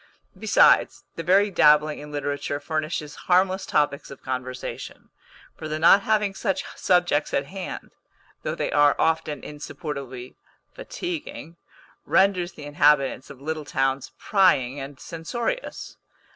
Besides, 0.35 1.03
the 1.15 1.21
very 1.21 1.51
dabbling 1.51 1.99
in 1.99 2.11
literature 2.11 2.59
furnishes 2.59 3.13
harmless 3.29 3.67
topics 3.67 4.09
of 4.09 4.23
conversation; 4.23 5.11
for 5.55 5.67
the 5.67 5.77
not 5.77 6.01
having 6.01 6.33
such 6.33 6.65
subjects 6.75 7.35
at 7.35 7.45
hand, 7.45 7.91
though 8.41 8.55
they 8.55 8.71
are 8.71 8.95
often 8.97 9.43
insupportably 9.43 10.37
fatiguing, 10.73 11.57
renders 12.07 12.53
the 12.53 12.65
inhabitants 12.65 13.29
of 13.29 13.41
little 13.43 13.63
towns 13.63 14.11
prying 14.17 14.79
and 14.79 14.99
censorious. 14.99 15.97